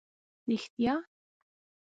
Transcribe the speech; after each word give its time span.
رېښتیا؟! 0.49 0.93